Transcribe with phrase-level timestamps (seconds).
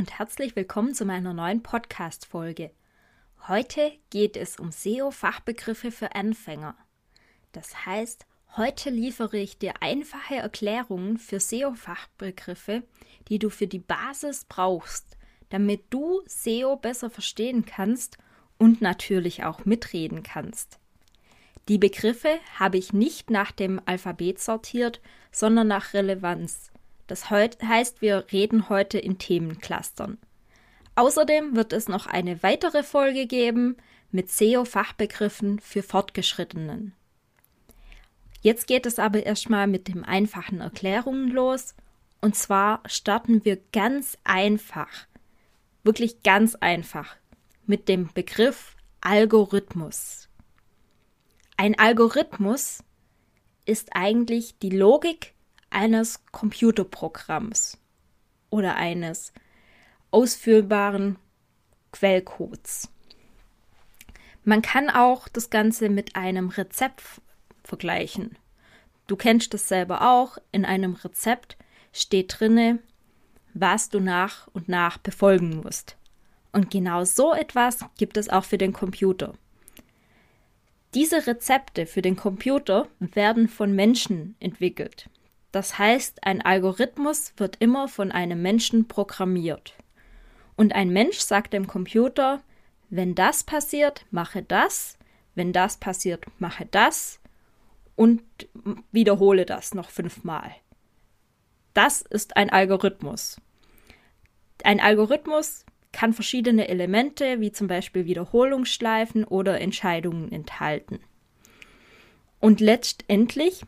[0.00, 2.70] Und herzlich willkommen zu meiner neuen Podcast-Folge.
[3.48, 6.74] Heute geht es um SEO-Fachbegriffe für Anfänger.
[7.52, 8.24] Das heißt,
[8.56, 12.82] heute liefere ich dir einfache Erklärungen für SEO-Fachbegriffe,
[13.28, 15.18] die du für die Basis brauchst,
[15.50, 18.16] damit du SEO besser verstehen kannst
[18.56, 20.78] und natürlich auch mitreden kannst.
[21.68, 26.70] Die Begriffe habe ich nicht nach dem Alphabet sortiert, sondern nach Relevanz.
[27.10, 30.16] Das heißt, wir reden heute in Themenclustern.
[30.94, 33.78] Außerdem wird es noch eine weitere Folge geben
[34.12, 36.94] mit SEO-Fachbegriffen für Fortgeschrittenen.
[38.42, 41.74] Jetzt geht es aber erstmal mit den einfachen Erklärungen los.
[42.20, 45.08] Und zwar starten wir ganz einfach,
[45.82, 47.16] wirklich ganz einfach,
[47.66, 50.28] mit dem Begriff Algorithmus.
[51.56, 52.84] Ein Algorithmus
[53.66, 55.34] ist eigentlich die Logik
[55.70, 57.78] eines Computerprogramms
[58.50, 59.32] oder eines
[60.10, 61.16] ausführbaren
[61.92, 62.88] Quellcodes.
[64.44, 67.02] Man kann auch das Ganze mit einem Rezept
[67.62, 68.36] vergleichen.
[69.06, 70.38] Du kennst das selber auch.
[70.52, 71.56] In einem Rezept
[71.92, 72.78] steht drinne,
[73.54, 75.96] was du nach und nach befolgen musst.
[76.52, 79.34] Und genau so etwas gibt es auch für den Computer.
[80.94, 85.08] Diese Rezepte für den Computer werden von Menschen entwickelt.
[85.52, 89.74] Das heißt, ein Algorithmus wird immer von einem Menschen programmiert.
[90.56, 92.40] Und ein Mensch sagt dem Computer,
[92.88, 94.98] wenn das passiert, mache das,
[95.34, 97.20] wenn das passiert, mache das
[97.96, 98.22] und
[98.92, 100.54] wiederhole das noch fünfmal.
[101.74, 103.40] Das ist ein Algorithmus.
[104.64, 111.00] Ein Algorithmus kann verschiedene Elemente wie zum Beispiel Wiederholungsschleifen oder Entscheidungen enthalten.
[112.38, 113.62] Und letztendlich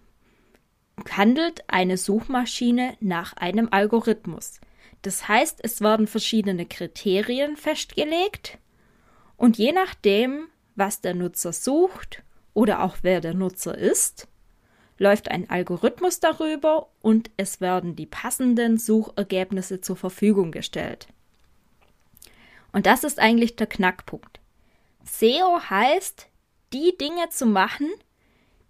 [1.10, 4.60] handelt eine Suchmaschine nach einem Algorithmus.
[5.02, 8.58] Das heißt, es werden verschiedene Kriterien festgelegt
[9.36, 12.22] und je nachdem, was der Nutzer sucht
[12.54, 14.28] oder auch wer der Nutzer ist,
[14.98, 21.08] läuft ein Algorithmus darüber und es werden die passenden Suchergebnisse zur Verfügung gestellt.
[22.72, 24.40] Und das ist eigentlich der Knackpunkt.
[25.04, 26.28] SEO heißt,
[26.72, 27.90] die Dinge zu machen,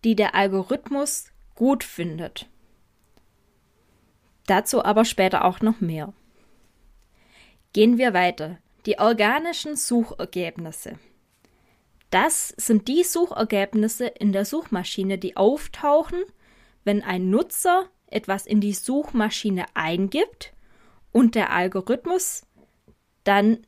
[0.05, 2.49] die der Algorithmus gut findet.
[4.47, 6.13] Dazu aber später auch noch mehr.
[7.73, 8.59] Gehen wir weiter.
[8.87, 10.99] Die organischen Suchergebnisse.
[12.11, 16.23] Das sind die Suchergebnisse in der Suchmaschine, die auftauchen,
[16.85, 20.53] wenn ein Nutzer etwas in die Suchmaschine eingibt
[21.13, 22.45] und der Algorithmus
[23.25, 23.67] dann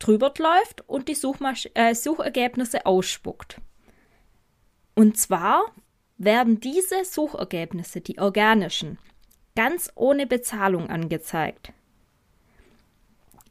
[0.00, 3.60] drüber läuft und die Suchmasch äh, Suchergebnisse ausspuckt.
[4.94, 5.66] Und zwar
[6.20, 8.98] werden diese Suchergebnisse, die organischen,
[9.56, 11.72] ganz ohne Bezahlung angezeigt.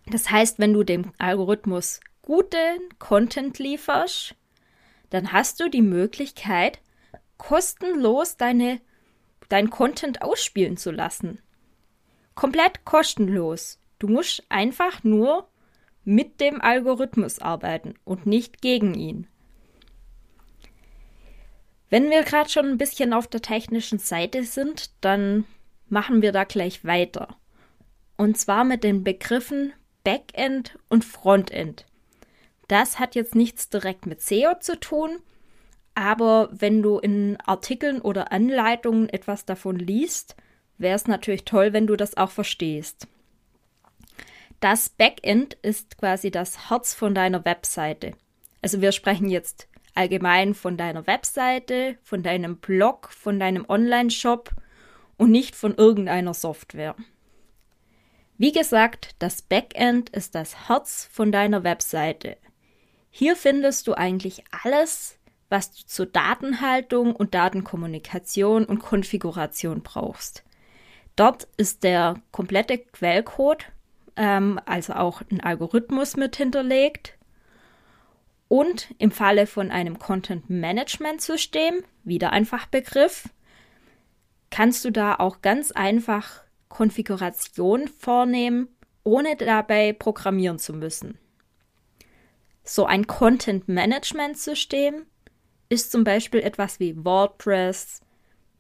[0.06, 4.36] Das heißt, wenn du dem Algorithmus guten Content lieferst,
[5.10, 6.80] dann hast du die Möglichkeit,
[7.38, 8.80] kostenlos deine,
[9.50, 11.42] dein Content ausspielen zu lassen.
[12.36, 13.80] Komplett kostenlos.
[13.98, 15.50] Du musst einfach nur
[16.04, 19.28] mit dem Algorithmus arbeiten und nicht gegen ihn.
[21.90, 25.46] Wenn wir gerade schon ein bisschen auf der technischen Seite sind, dann
[25.88, 27.36] machen wir da gleich weiter.
[28.18, 29.74] Und zwar mit den Begriffen
[30.04, 31.86] Backend und Frontend.
[32.68, 35.20] Das hat jetzt nichts direkt mit SEO zu tun,
[35.96, 40.36] aber wenn du in Artikeln oder Anleitungen etwas davon liest,
[40.78, 43.08] wäre es natürlich toll, wenn du das auch verstehst.
[44.60, 48.14] Das Backend ist quasi das Herz von deiner Webseite.
[48.62, 49.68] Also wir sprechen jetzt
[50.00, 54.52] allgemein von deiner Webseite, von deinem Blog, von deinem Online-Shop
[55.18, 56.96] und nicht von irgendeiner Software.
[58.38, 62.38] Wie gesagt, das Backend ist das Herz von deiner Webseite.
[63.10, 65.20] Hier findest du eigentlich alles,
[65.50, 70.46] was du zur Datenhaltung und Datenkommunikation und Konfiguration brauchst.
[71.18, 73.66] Dort ist der komplette Quellcode,
[74.16, 77.19] ähm, also auch ein Algorithmus mit hinterlegt,
[78.50, 83.30] und im Falle von einem Content Management System, wieder ein Fachbegriff,
[84.50, 88.68] kannst du da auch ganz einfach Konfiguration vornehmen,
[89.04, 91.18] ohne dabei programmieren zu müssen.
[92.64, 95.06] So ein Content-Management-System
[95.70, 98.02] ist zum Beispiel etwas wie WordPress,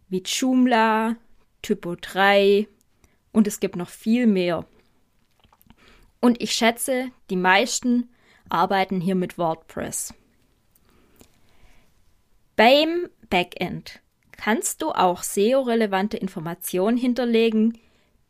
[0.07, 1.15] wie Joomla,
[1.61, 2.67] Typo 3
[3.31, 4.65] und es gibt noch viel mehr.
[6.21, 8.09] Und ich schätze, die meisten
[8.49, 10.13] arbeiten hier mit WordPress.
[12.55, 14.01] Beim Backend
[14.31, 17.77] kannst du auch SEO-relevante Informationen hinterlegen,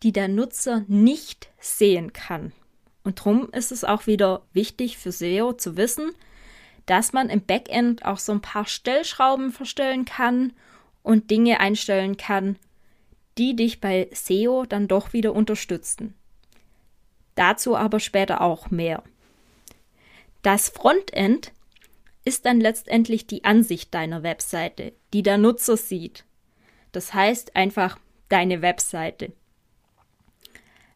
[0.04, 2.52] die der Nutzer nicht sehen kann.
[3.04, 6.12] Und darum ist es auch wieder wichtig für SEO zu wissen,
[6.86, 10.54] dass man im Backend auch so ein paar Stellschrauben verstellen kann
[11.04, 12.58] und Dinge einstellen kann,
[13.38, 16.14] die dich bei SEO dann doch wieder unterstützen.
[17.36, 19.04] Dazu aber später auch mehr.
[20.42, 21.52] Das Frontend
[22.24, 26.26] ist dann letztendlich die Ansicht deiner Webseite, die der Nutzer sieht.
[26.92, 27.98] Das heißt einfach
[28.30, 29.34] deine Webseite.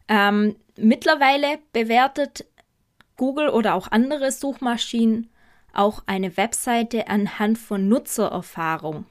[0.08, 2.46] Ähm, mittlerweile bewertet
[3.16, 5.30] Google oder auch andere Suchmaschinen
[5.72, 9.06] auch eine Webseite anhand von Nutzererfahrung.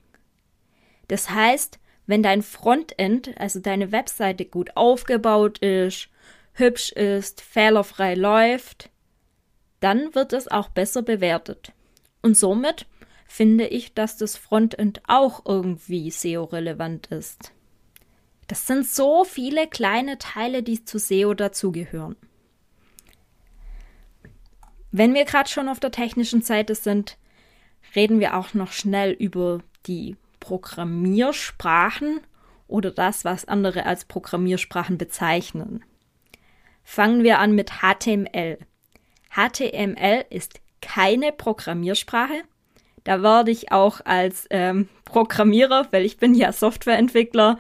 [1.08, 6.10] Das heißt, wenn dein Frontend, also deine Webseite gut aufgebaut ist,
[6.54, 8.90] hübsch ist, fehlerfrei läuft,
[9.84, 11.74] dann wird es auch besser bewertet.
[12.22, 12.88] Und somit
[13.28, 17.52] finde ich, dass das Frontend auch irgendwie SEO-relevant ist.
[18.48, 22.16] Das sind so viele kleine Teile, die zu SEO dazugehören.
[24.92, 27.18] Wenn wir gerade schon auf der technischen Seite sind,
[27.96, 32.22] reden wir auch noch schnell über die Programmiersprachen
[32.68, 35.84] oder das, was andere als Programmiersprachen bezeichnen.
[36.84, 38.60] Fangen wir an mit HTML.
[39.34, 42.44] HTML ist keine Programmiersprache.
[43.04, 47.60] Da werde ich auch als ähm, Programmierer, weil ich bin ja Softwareentwickler,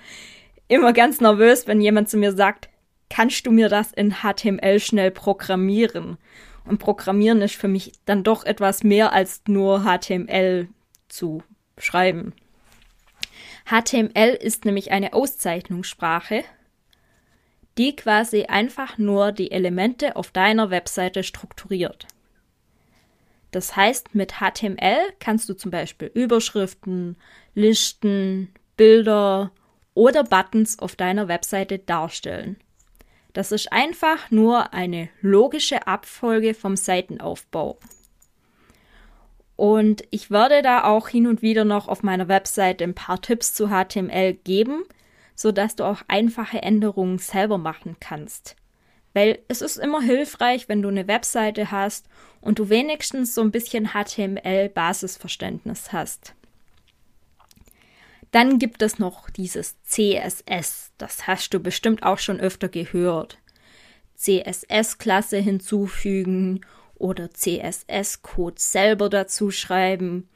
[0.67, 2.69] immer ganz nervös, wenn jemand zu mir sagt,
[3.09, 6.17] kannst du mir das in HTML schnell programmieren?
[6.65, 10.69] Und Programmieren ist für mich dann doch etwas mehr als nur HTML
[11.09, 11.43] zu
[11.77, 12.33] schreiben.
[13.65, 16.43] HTML ist nämlich eine Auszeichnungssprache,
[17.77, 22.07] die quasi einfach nur die Elemente auf deiner Webseite strukturiert.
[23.51, 27.15] Das heißt, mit HTML kannst du zum Beispiel Überschriften,
[27.53, 29.51] Listen, Bilder
[29.93, 32.57] oder Buttons auf deiner Webseite darstellen.
[33.33, 37.77] Das ist einfach nur eine logische Abfolge vom Seitenaufbau.
[39.55, 43.53] Und ich werde da auch hin und wieder noch auf meiner Webseite ein paar Tipps
[43.53, 44.83] zu HTML geben,
[45.43, 48.55] sodass du auch einfache Änderungen selber machen kannst.
[49.13, 52.07] Weil es ist immer hilfreich, wenn du eine Webseite hast
[52.39, 56.33] und du wenigstens so ein bisschen HTML-Basisverständnis hast.
[58.31, 60.93] Dann gibt es noch dieses CSS.
[60.97, 63.37] Das hast du bestimmt auch schon öfter gehört.
[64.15, 66.61] CSS-Klasse hinzufügen
[66.95, 70.29] oder CSS-Code selber dazu schreiben.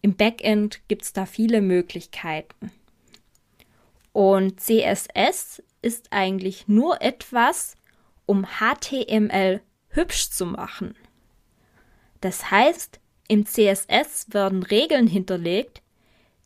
[0.00, 2.72] Im Backend gibt es da viele Möglichkeiten.
[4.12, 7.76] Und CSS ist eigentlich nur etwas,
[8.26, 10.96] um HTML hübsch zu machen.
[12.20, 15.82] Das heißt, im CSS werden Regeln hinterlegt,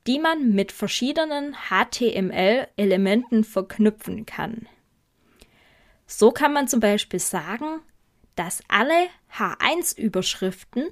[0.06, 4.68] die man mit verschiedenen HTML-Elementen verknüpfen kann.
[6.06, 7.80] So kann man zum Beispiel sagen,
[8.34, 10.90] dass alle H1-Überschriften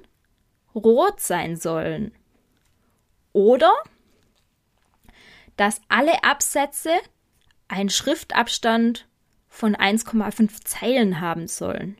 [0.73, 2.13] rot sein sollen.
[3.33, 3.71] Oder
[5.57, 6.91] dass alle Absätze
[7.67, 9.07] einen Schriftabstand
[9.47, 11.97] von 1,5 Zeilen haben sollen.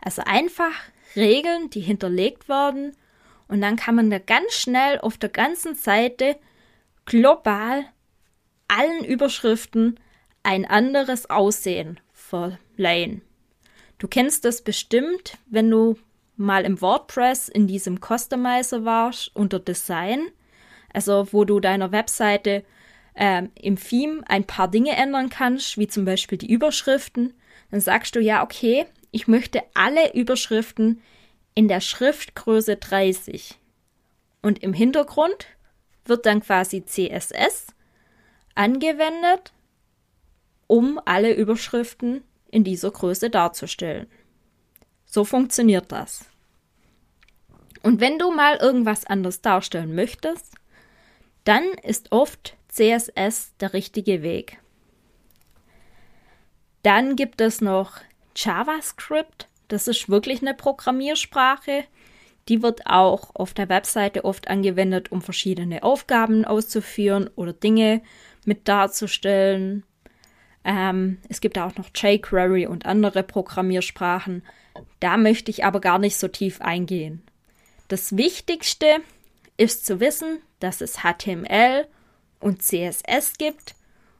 [0.00, 0.72] Also einfach
[1.14, 2.96] Regeln, die hinterlegt werden
[3.48, 6.38] und dann kann man da ganz schnell auf der ganzen Seite
[7.04, 7.84] global
[8.68, 10.00] allen Überschriften
[10.42, 13.22] ein anderes Aussehen verleihen.
[13.98, 15.98] Du kennst das bestimmt, wenn du
[16.36, 20.30] mal im WordPress in diesem Customizer warst unter Design,
[20.92, 22.64] also wo du deiner Webseite
[23.14, 27.34] ähm, im Theme ein paar Dinge ändern kannst, wie zum Beispiel die Überschriften,
[27.70, 31.02] dann sagst du ja, okay, ich möchte alle Überschriften
[31.54, 33.58] in der Schriftgröße 30.
[34.40, 35.46] Und im Hintergrund
[36.04, 37.68] wird dann quasi CSS
[38.54, 39.52] angewendet,
[40.66, 44.06] um alle Überschriften in dieser Größe darzustellen.
[45.04, 46.24] So funktioniert das.
[47.82, 50.54] Und wenn du mal irgendwas anders darstellen möchtest,
[51.44, 54.58] dann ist oft CSS der richtige Weg.
[56.82, 57.98] Dann gibt es noch
[58.34, 59.48] JavaScript.
[59.68, 61.84] Das ist wirklich eine Programmiersprache.
[62.48, 68.02] Die wird auch auf der Webseite oft angewendet, um verschiedene Aufgaben auszuführen oder Dinge
[68.44, 69.84] mit darzustellen.
[70.64, 74.42] Ähm, es gibt auch noch jQuery und andere Programmiersprachen.
[75.00, 77.22] Da möchte ich aber gar nicht so tief eingehen.
[77.88, 78.86] Das Wichtigste
[79.56, 81.86] ist zu wissen, dass es HTML
[82.40, 83.74] und CSS gibt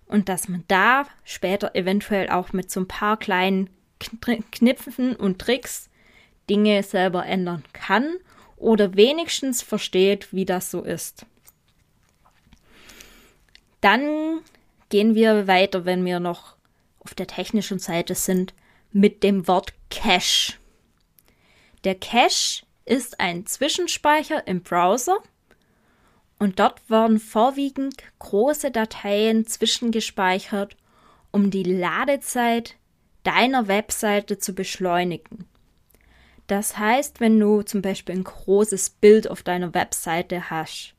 [0.07, 5.89] und dass man da später eventuell auch mit so ein paar kleinen Knipfen und Tricks
[6.51, 8.17] Dinge selber ändern kann
[8.57, 11.27] oder wenigstens versteht, wie das so ist.
[13.81, 14.41] Dann
[14.89, 16.57] gehen wir weiter, wenn wir noch
[17.01, 18.55] auf der technischen Seite sind,
[18.93, 20.55] mit dem Wort Cache.
[21.85, 25.19] Der Cache ist ein Zwischenspeicher im Browser
[26.39, 30.77] und dort werden vorwiegend große Dateien zwischengespeichert,
[31.31, 32.77] um die Ladezeit
[33.23, 35.47] deiner Webseite zu beschleunigen.
[36.49, 40.95] Das heißt, wenn du zum Beispiel ein großes Bild auf deiner Webseite hast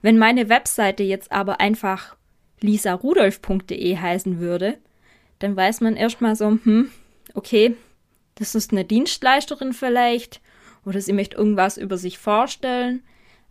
[0.03, 2.17] Wenn meine Webseite jetzt aber einfach
[2.61, 4.79] lisarudolf.de heißen würde,
[5.38, 6.91] dann weiß man erstmal so, hm,
[7.35, 7.77] okay,
[8.35, 10.41] das ist eine Dienstleisterin vielleicht
[10.85, 13.03] oder sie möchte irgendwas über sich vorstellen,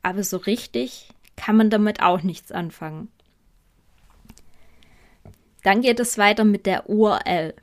[0.02, 3.10] aber so richtig kann man damit auch nichts anfangen.
[5.64, 7.54] Dann geht es weiter mit der URL.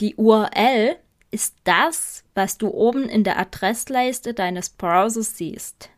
[0.00, 0.96] Die URL
[1.30, 5.90] ist das, was du oben in der Adressleiste deines Browsers siehst.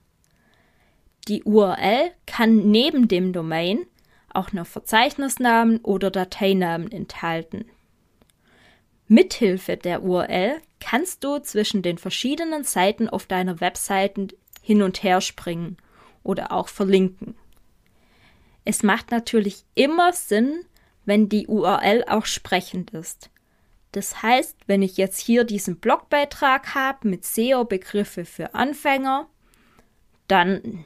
[1.29, 3.87] Die URL kann neben dem Domain
[4.35, 7.67] auch noch Verzeichnisnamen oder Dateinamen enthalten.
[9.09, 14.29] Mithilfe der URL kannst du zwischen den verschiedenen Seiten auf deiner Webseite
[14.63, 15.77] hin und her springen
[16.23, 17.35] oder auch verlinken.
[18.65, 20.65] Es macht natürlich immer Sinn,
[21.05, 23.31] wenn die URL auch sprechend ist.
[23.93, 29.29] Das heißt, wenn ich jetzt hier diesen Blogbeitrag habe mit SEO-Begriffe für Anfänger,
[30.29, 30.85] dann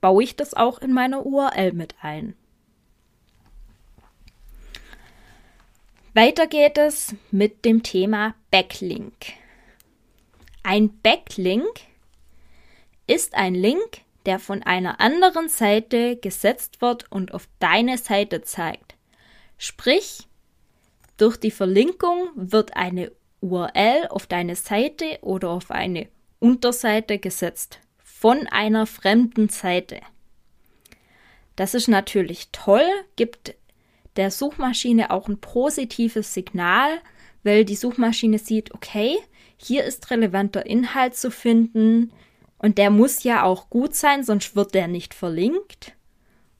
[0.00, 2.36] baue ich das auch in meiner URL mit ein.
[6.12, 9.14] Weiter geht es mit dem Thema Backlink.
[10.62, 11.80] Ein Backlink
[13.06, 18.93] ist ein Link, der von einer anderen Seite gesetzt wird und auf deine Seite zeigt.
[19.58, 20.26] Sprich,
[21.16, 26.08] durch die Verlinkung wird eine URL auf deine Seite oder auf eine
[26.40, 30.00] Unterseite gesetzt von einer fremden Seite.
[31.56, 33.54] Das ist natürlich toll, gibt
[34.16, 37.00] der Suchmaschine auch ein positives Signal,
[37.42, 39.18] weil die Suchmaschine sieht, okay,
[39.56, 42.12] hier ist relevanter Inhalt zu finden
[42.58, 45.92] und der muss ja auch gut sein, sonst wird der nicht verlinkt.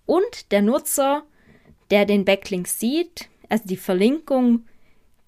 [0.07, 1.25] Und der Nutzer,
[1.91, 4.67] der den Backlink sieht, also die Verlinkung,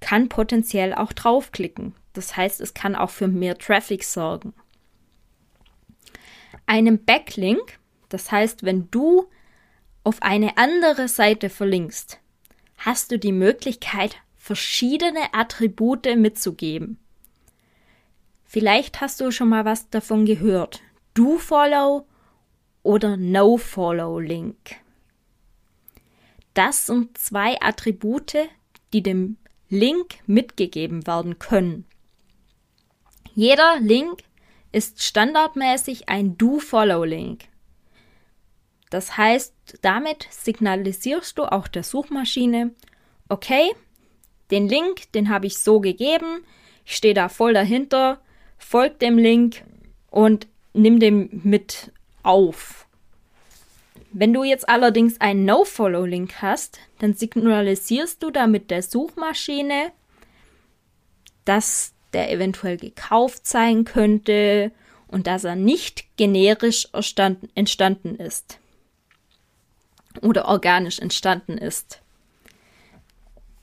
[0.01, 1.95] kann potenziell auch draufklicken.
[2.13, 4.55] Das heißt, es kann auch für mehr Traffic sorgen.
[6.67, 9.27] Einem Backlink, das heißt, wenn du
[10.05, 12.19] auf eine andere Seite verlinkst,
[12.79, 16.99] hast du die Möglichkeit, verschiedene Attribute mitzugeben.
[18.45, 20.81] Vielleicht hast du schon mal was davon gehört.
[21.15, 22.07] Do Follow
[22.83, 24.77] oder No Follow Link.
[26.57, 28.49] Das sind zwei Attribute,
[28.95, 29.37] die dem
[29.69, 31.85] Link mitgegeben werden können.
[33.35, 34.21] Jeder Link
[34.73, 37.45] ist standardmäßig ein Do-Follow-Link.
[38.89, 42.75] Das heißt, damit signalisierst du auch der Suchmaschine,
[43.29, 43.75] okay,
[44.51, 46.43] den Link, den habe ich so gegeben,
[46.87, 48.23] ich stehe da voll dahinter,
[48.57, 49.63] folg dem Link
[50.11, 52.86] und nimm den mit auf.
[54.19, 59.93] Wenn du jetzt allerdings einen No-Follow-Link hast, dann signalisierst du damit der Suchmaschine,
[61.45, 64.73] dass der eventuell gekauft sein könnte
[65.07, 66.89] und dass er nicht generisch
[67.55, 68.59] entstanden ist
[70.23, 72.01] oder organisch entstanden ist.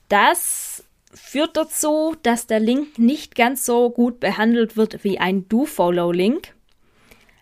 [0.08, 6.54] Das führt dazu, dass der Link nicht ganz so gut behandelt wird wie ein Do-Follow-Link,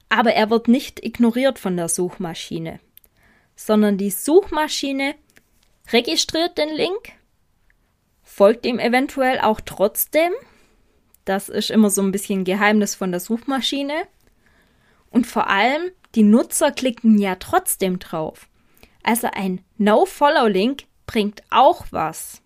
[0.09, 2.81] aber er wird nicht ignoriert von der Suchmaschine,
[3.57, 5.15] sondern die Suchmaschine
[5.93, 7.13] registriert den Link,
[8.23, 10.33] folgt ihm eventuell auch trotzdem.
[11.25, 14.07] Das ist immer so ein bisschen Geheimnis von der Suchmaschine.
[15.11, 18.49] Und vor allem, die Nutzer klicken ja trotzdem drauf.
[19.03, 22.43] Also ein No-Follow-Link bringt auch was.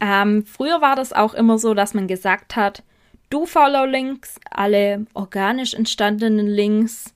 [0.00, 2.82] Ähm, früher war das auch immer so, dass man gesagt hat,
[3.30, 7.11] Do-Follow-Links, alle organisch entstandenen Links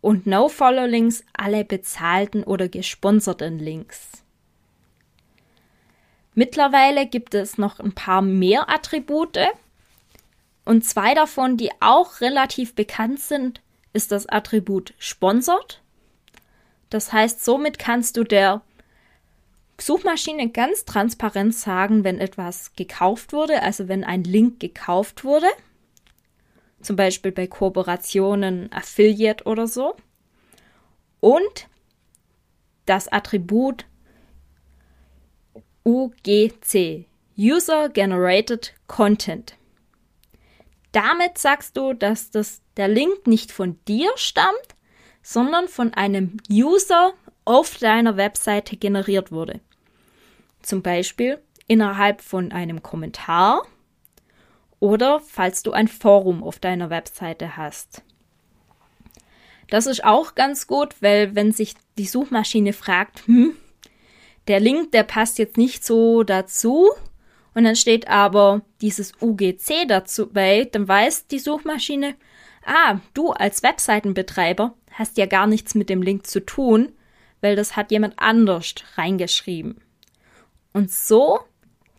[0.00, 4.24] und No-Follow-Links, alle bezahlten oder gesponserten Links.
[6.34, 9.38] Mittlerweile gibt es noch ein paar mehr Attribute.
[10.64, 13.60] Und zwei davon, die auch relativ bekannt sind,
[13.92, 15.80] ist das Attribut Sponsored
[16.90, 18.62] das heißt, somit kannst du der
[19.80, 25.46] Suchmaschine ganz transparent sagen, wenn etwas gekauft wurde, also wenn ein Link gekauft wurde,
[26.80, 29.96] zum Beispiel bei Kooperationen, Affiliate oder so,
[31.20, 31.68] und
[32.86, 33.86] das Attribut
[35.84, 39.56] UGC, User Generated Content.
[40.92, 44.76] Damit sagst du, dass das, der Link nicht von dir stammt,
[45.22, 47.12] sondern von einem User
[47.44, 49.60] auf deiner Webseite generiert wurde.
[50.62, 53.62] Zum Beispiel innerhalb von einem Kommentar
[54.80, 58.02] oder falls du ein Forum auf deiner Webseite hast.
[59.70, 63.54] Das ist auch ganz gut, weil wenn sich die Suchmaschine fragt, hm,
[64.46, 66.88] der Link, der passt jetzt nicht so dazu,
[67.54, 72.14] und dann steht aber dieses UGC dazu bei, dann weiß die Suchmaschine,
[72.64, 76.92] ah, du als Webseitenbetreiber hast ja gar nichts mit dem Link zu tun,
[77.40, 79.80] weil das hat jemand anders reingeschrieben.
[80.72, 81.40] Und so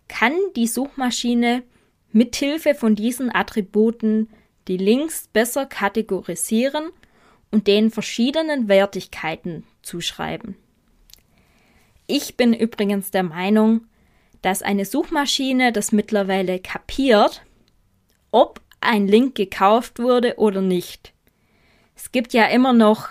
[0.07, 1.63] kann die Suchmaschine
[2.11, 4.29] mithilfe von diesen Attributen
[4.67, 6.89] die Links besser kategorisieren
[7.51, 10.55] und den verschiedenen Wertigkeiten zuschreiben.
[12.07, 13.81] Ich bin übrigens der Meinung,
[14.41, 17.43] dass eine Suchmaschine das mittlerweile kapiert,
[18.31, 21.13] ob ein Link gekauft wurde oder nicht.
[21.95, 23.09] Es gibt ja immer noch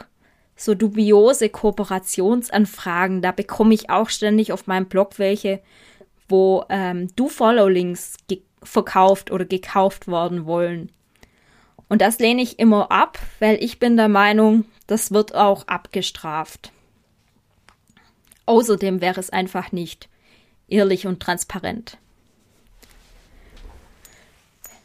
[0.56, 3.22] so dubiose Kooperationsanfragen.
[3.22, 5.60] Da bekomme ich auch ständig auf meinem Blog welche,
[6.28, 8.16] wo ähm, Do-Follow-Links
[8.62, 10.90] verkauft oder gekauft worden wollen.
[11.88, 16.72] Und das lehne ich immer ab, weil ich bin der Meinung, das wird auch abgestraft.
[18.46, 20.08] Außerdem wäre es einfach nicht
[20.68, 21.98] ehrlich und transparent.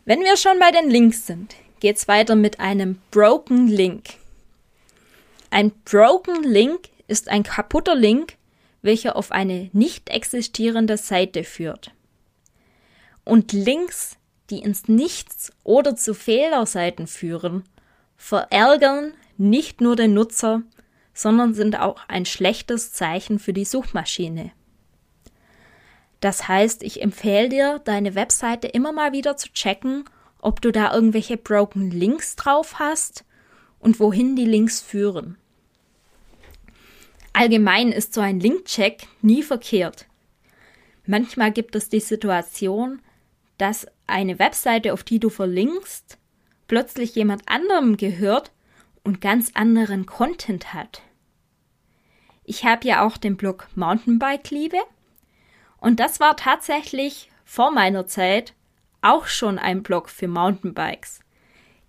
[0.05, 4.15] Wenn wir schon bei den Links sind, geht's weiter mit einem Broken Link.
[5.49, 8.35] Ein Broken Link ist ein kaputter Link,
[8.81, 11.91] welcher auf eine nicht existierende Seite führt.
[13.25, 14.17] Und Links,
[14.49, 17.63] die ins Nichts oder zu Fehlerseiten führen,
[18.17, 20.61] verärgern nicht nur den Nutzer,
[21.13, 24.51] sondern sind auch ein schlechtes Zeichen für die Suchmaschine.
[26.19, 30.05] Das heißt, ich empfehle dir, deine Webseite immer mal wieder zu checken,
[30.39, 33.25] ob du da irgendwelche broken Links drauf hast
[33.79, 35.37] und wohin die Links führen.
[37.33, 40.05] Allgemein ist so ein Linkcheck nie verkehrt.
[41.05, 43.01] Manchmal gibt es die Situation,
[43.57, 46.17] dass eine Webseite, auf die du verlinkst,
[46.67, 48.51] plötzlich jemand anderem gehört
[49.03, 51.01] und ganz anderen Content hat.
[52.43, 54.77] Ich habe ja auch den Blog Mountainbike Liebe
[55.77, 58.53] und das war tatsächlich vor meiner Zeit
[59.01, 61.19] auch schon ein Blog für Mountainbikes.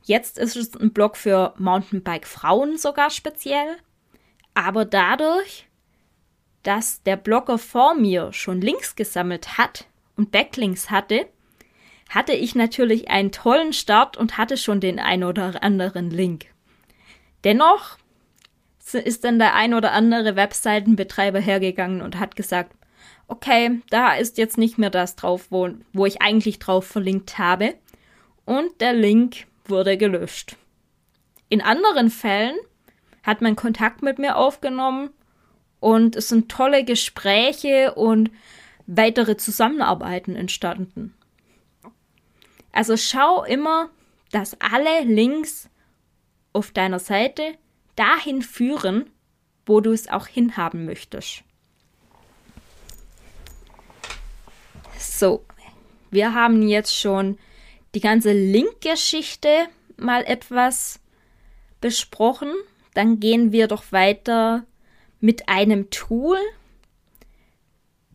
[0.03, 3.77] Jetzt ist es ein Blog für Mountainbike-Frauen sogar speziell.
[4.53, 5.67] Aber dadurch,
[6.63, 11.27] dass der Blogger vor mir schon Links gesammelt hat und Backlinks hatte,
[12.15, 16.47] hatte ich natürlich einen tollen Start und hatte schon den ein oder anderen Link.
[17.43, 17.99] Dennoch
[18.93, 22.77] ist dann der ein oder andere Webseitenbetreiber hergegangen und hat gesagt,
[23.27, 27.75] okay, da ist jetzt nicht mehr das drauf, wo, wo ich eigentlich drauf verlinkt habe.
[28.45, 30.57] und der Link wurde gelöscht.
[31.49, 32.57] In anderen Fällen
[33.23, 35.11] hat man Kontakt mit mir aufgenommen
[35.81, 38.31] und es sind tolle Gespräche und
[38.87, 41.15] weitere Zusammenarbeiten entstanden.
[42.75, 43.89] Also schau immer,
[44.33, 45.71] dass alle Links
[46.53, 47.57] auf deiner Seite
[47.95, 49.09] dahin führen,
[49.65, 51.45] wo du es auch hinhaben möchtest.
[54.99, 55.45] So,
[56.11, 57.39] wir haben jetzt schon
[57.95, 60.99] die ganze Link-Geschichte mal etwas
[61.81, 62.53] besprochen.
[62.95, 64.65] Dann gehen wir doch weiter
[65.21, 66.39] mit einem Tool,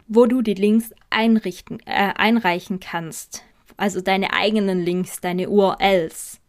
[0.09, 3.45] wo du die Links einrichten, äh, einreichen kannst.
[3.79, 6.41] Also deine eigenen Links, deine URLs.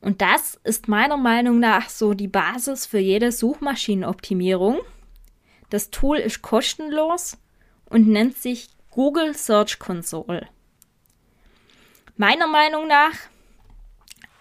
[0.00, 4.80] Und das ist meiner Meinung nach so die Basis für jede Suchmaschinenoptimierung.
[5.68, 7.38] Das Tool ist kostenlos
[7.84, 10.48] und nennt sich Google Search Console.
[12.16, 13.14] Meiner Meinung nach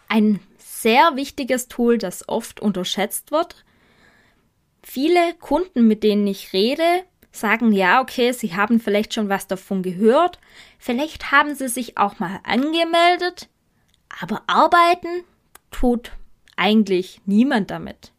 [0.07, 3.65] ein sehr wichtiges Tool, das oft unterschätzt wird.
[4.81, 9.83] Viele Kunden, mit denen ich rede, sagen ja, okay, sie haben vielleicht schon was davon
[9.83, 10.39] gehört,
[10.77, 13.49] vielleicht haben sie sich auch mal angemeldet,
[14.21, 15.23] aber arbeiten
[15.71, 16.11] tut
[16.55, 18.11] eigentlich niemand damit.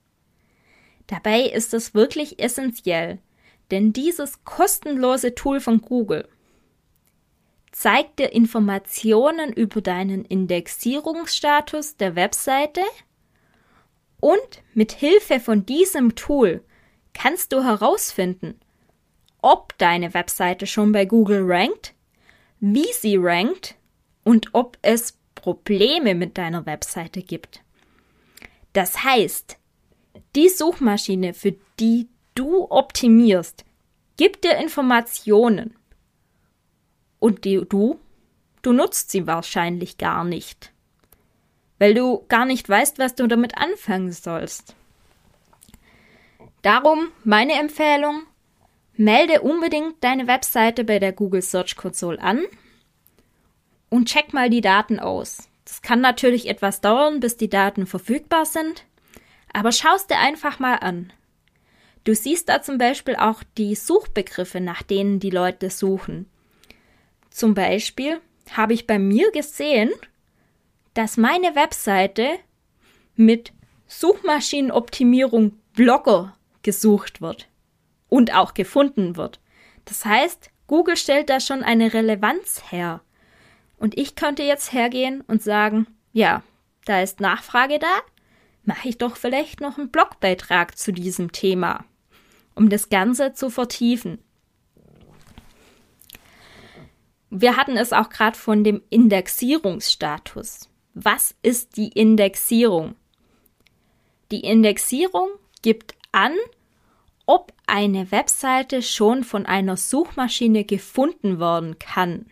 [1.06, 3.18] Dabei ist es wirklich essentiell,
[3.70, 6.28] denn dieses kostenlose Tool von Google
[7.72, 12.82] zeigt dir Informationen über deinen Indexierungsstatus der Webseite
[14.20, 16.62] und mit Hilfe von diesem Tool
[17.12, 18.60] kannst du herausfinden,
[19.42, 21.94] ob deine Webseite schon bei Google rankt,
[22.60, 23.74] wie sie rankt
[24.24, 27.62] und ob es Probleme mit deiner Webseite gibt.
[28.72, 29.56] Das heißt,
[30.36, 33.64] die Suchmaschine, für die du optimierst,
[34.16, 35.74] gibt dir Informationen.
[37.18, 37.98] Und die, du,
[38.62, 40.72] du nutzt sie wahrscheinlich gar nicht.
[41.78, 44.74] Weil du gar nicht weißt, was du damit anfangen sollst.
[46.62, 48.22] Darum meine Empfehlung,
[49.00, 52.44] melde unbedingt deine Webseite bei der Google Search Console an
[53.88, 55.48] und check mal die Daten aus.
[55.64, 58.84] Das kann natürlich etwas dauern, bis die Daten verfügbar sind,
[59.54, 61.14] aber schaust dir einfach mal an.
[62.04, 66.28] Du siehst da zum Beispiel auch die Suchbegriffe, nach denen die Leute suchen.
[67.30, 68.20] Zum Beispiel
[68.52, 69.90] habe ich bei mir gesehen,
[70.92, 72.38] dass meine Webseite
[73.16, 73.52] mit
[73.86, 77.49] Suchmaschinenoptimierung Blogger gesucht wird
[78.10, 79.40] und auch gefunden wird.
[79.86, 83.00] Das heißt, Google stellt da schon eine Relevanz her.
[83.78, 86.42] Und ich könnte jetzt hergehen und sagen, ja,
[86.84, 88.00] da ist Nachfrage da,
[88.64, 91.86] mache ich doch vielleicht noch einen Blogbeitrag zu diesem Thema
[92.60, 94.18] um das Ganze zu vertiefen.
[97.30, 100.68] Wir hatten es auch gerade von dem Indexierungsstatus.
[100.92, 102.96] Was ist die Indexierung?
[104.30, 105.30] Die Indexierung
[105.62, 106.34] gibt an,
[107.24, 112.26] ob eine Webseite schon von einer Suchmaschine gefunden werden kann.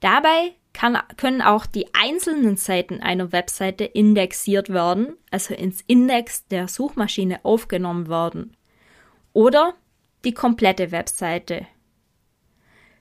[0.00, 6.68] Dabei kann, können auch die einzelnen Seiten einer Webseite indexiert werden, also ins Index der
[6.68, 8.56] Suchmaschine aufgenommen werden
[9.32, 9.74] oder
[10.24, 11.66] die komplette Webseite.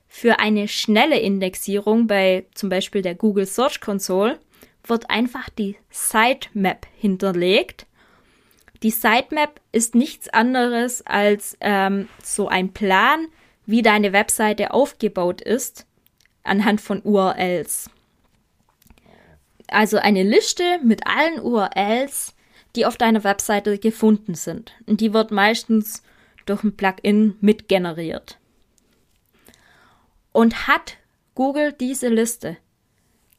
[0.08, 4.40] Für eine schnelle Indexierung bei zum Beispiel der Google Search Console
[4.86, 7.88] wird einfach die Sitemap hinterlegt.
[8.84, 13.28] Die Sitemap ist nichts anderes als ähm, so ein Plan,
[13.66, 15.86] wie deine Webseite aufgebaut ist,
[16.44, 17.90] anhand von URLs.
[19.68, 22.36] Also eine Liste mit allen URLs,
[22.76, 24.74] die auf deiner Webseite gefunden sind.
[24.86, 26.04] Und die wird meistens
[26.46, 28.38] durch ein Plugin mitgeneriert.
[30.34, 30.98] Und hat
[31.36, 32.58] Google diese Liste,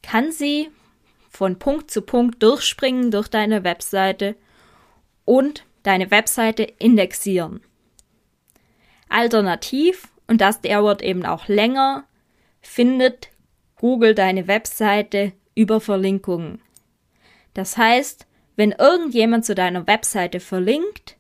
[0.03, 0.71] kann sie
[1.29, 4.37] von Punkt zu Punkt durchspringen durch deine Webseite
[5.25, 7.61] und deine Webseite indexieren.
[9.09, 12.05] Alternativ, und das dauert eben auch länger,
[12.61, 13.29] findet
[13.77, 16.61] Google deine Webseite über Verlinkungen.
[17.53, 21.17] Das heißt, wenn irgendjemand zu deiner Webseite verlinkt,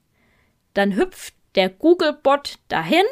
[0.73, 3.05] dann hüpft der Google-Bot dahin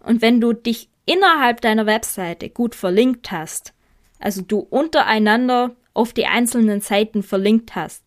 [0.00, 3.74] und wenn du dich innerhalb deiner Webseite gut verlinkt hast,
[4.18, 8.03] also du untereinander auf die einzelnen Seiten verlinkt hast,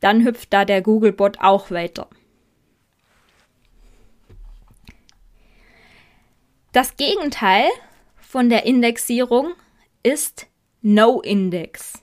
[0.00, 2.08] dann hüpft da der Google-Bot auch weiter.
[6.72, 7.64] Das Gegenteil
[8.16, 9.52] von der Indexierung
[10.02, 10.46] ist
[10.82, 12.02] No-Index.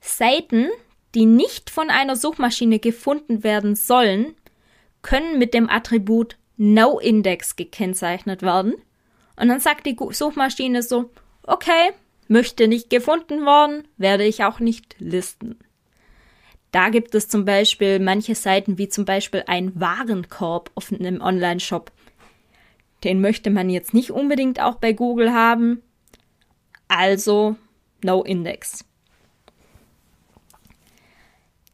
[0.00, 0.68] Seiten,
[1.14, 4.34] die nicht von einer Suchmaschine gefunden werden sollen,
[5.02, 8.74] können mit dem Attribut NoIndex gekennzeichnet werden.
[9.36, 11.10] Und dann sagt die Suchmaschine so,
[11.42, 11.90] okay,
[12.28, 15.58] möchte nicht gefunden worden, werde ich auch nicht listen.
[16.72, 21.92] Da gibt es zum Beispiel manche Seiten wie zum Beispiel ein Warenkorb auf einem Online-Shop.
[23.04, 25.82] Den möchte man jetzt nicht unbedingt auch bei Google haben.
[26.88, 27.56] Also
[28.02, 28.84] no index.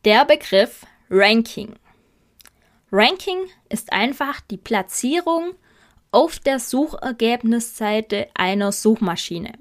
[0.04, 1.74] Der Begriff Ranking.
[2.90, 5.54] Ranking ist einfach die Platzierung
[6.10, 9.52] auf der Suchergebnisseite einer Suchmaschine.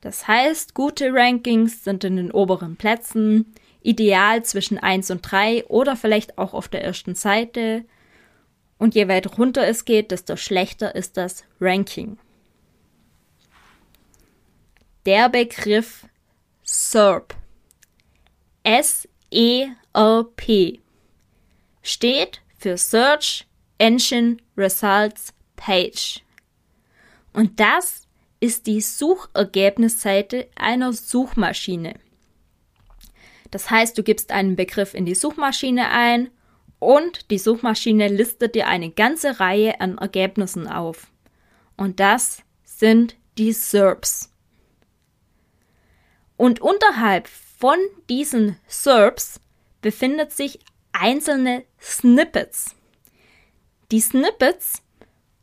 [0.00, 5.96] Das heißt, gute Rankings sind in den oberen Plätzen, ideal zwischen 1 und 3 oder
[5.96, 7.84] vielleicht auch auf der ersten Seite.
[8.78, 12.18] Und je weiter runter es geht, desto schlechter ist das Ranking.
[15.06, 16.06] Der Begriff
[16.62, 17.34] SERP
[18.62, 19.10] S-E-R-P
[21.82, 23.46] steht für Search
[23.78, 26.22] Engine Results Page.
[27.32, 28.06] Und das
[28.38, 31.94] ist die Suchergebnisseite einer Suchmaschine.
[33.52, 36.30] Das heißt, du gibst einen Begriff in die Suchmaschine ein
[36.80, 41.06] und die Suchmaschine listet dir eine ganze Reihe an Ergebnissen auf.
[41.76, 44.32] Und das sind die SERPs.
[46.36, 49.38] Und unterhalb von diesen SERPs
[49.82, 50.58] befindet sich
[50.92, 52.74] einzelne Snippets.
[53.90, 54.82] Die Snippets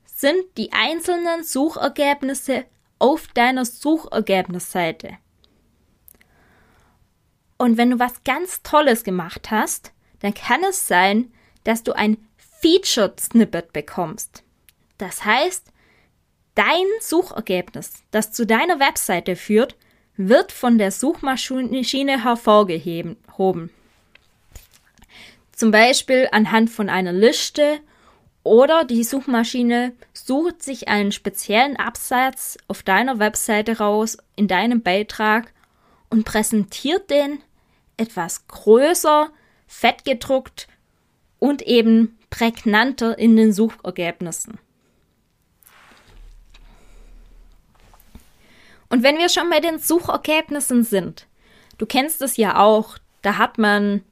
[0.06, 2.66] sind die einzelnen Suchergebnisse
[2.98, 5.20] auf deiner Suchergebnisseite.
[7.60, 9.92] Und wenn du was ganz Tolles gemacht hast,
[10.22, 11.32] dann kann es sein,
[11.66, 14.44] dass du ein Featured Snippet bekommst.
[14.98, 15.68] Das heißt,
[16.56, 19.76] dein Suchergebnis, das zu deiner Webseite führt,
[20.16, 23.70] wird von der Suchmaschine hervorgehoben.
[25.52, 27.80] Zum Beispiel anhand von einer Liste
[28.44, 35.54] oder die Suchmaschine sucht sich einen speziellen Absatz auf deiner Webseite raus in deinem Beitrag
[36.10, 37.40] und präsentiert den
[38.00, 39.30] etwas größer,
[39.68, 40.68] fettgedruckt
[41.40, 44.60] und eben prägnanter in den Suchergebnissen.
[48.90, 51.28] Und wenn wir schon bei den Suchergebnissen sind,
[51.78, 54.04] du kennst es ja auch, da hat man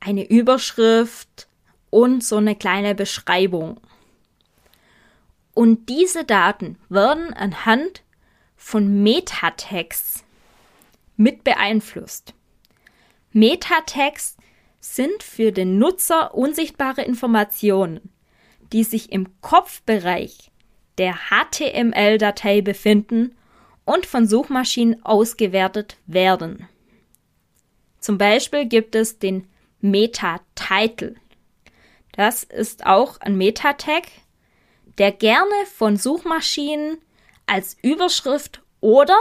[0.00, 1.48] eine Überschrift
[1.90, 3.80] und so eine kleine Beschreibung.
[5.54, 8.02] Und diese Daten werden anhand
[8.56, 10.24] von Metatext
[11.16, 12.34] mit beeinflusst.
[13.34, 14.38] Metatext
[14.78, 18.12] sind für den Nutzer unsichtbare Informationen,
[18.72, 20.52] die sich im Kopfbereich
[20.98, 23.34] der HTML-Datei befinden
[23.84, 26.68] und von Suchmaschinen ausgewertet werden.
[27.98, 29.48] Zum Beispiel gibt es den
[29.80, 31.16] Meta-Title.
[32.12, 34.04] Das ist auch ein Meta-Tag,
[34.98, 36.98] der gerne von Suchmaschinen
[37.46, 39.18] als Überschrift oder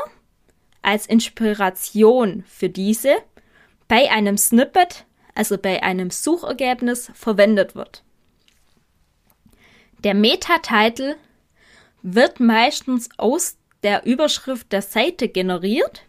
[0.83, 3.15] als Inspiration für diese
[3.93, 8.03] bei einem Snippet, also bei einem Suchergebnis, verwendet wird.
[10.03, 11.15] Der Meta-Title
[12.01, 16.07] wird meistens aus der Überschrift der Seite generiert.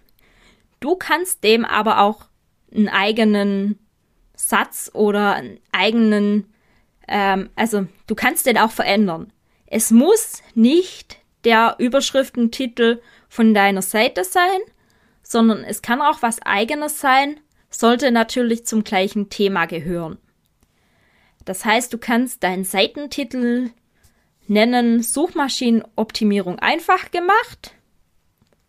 [0.80, 2.24] Du kannst dem aber auch
[2.74, 3.78] einen eigenen
[4.34, 6.54] Satz oder einen eigenen,
[7.06, 9.30] ähm, also du kannst den auch verändern.
[9.66, 14.60] Es muss nicht der Überschriftentitel von deiner Seite sein,
[15.22, 17.40] sondern es kann auch was eigenes sein,
[17.74, 20.18] sollte natürlich zum gleichen Thema gehören.
[21.44, 23.70] Das heißt, du kannst deinen Seitentitel
[24.46, 27.74] nennen Suchmaschinenoptimierung einfach gemacht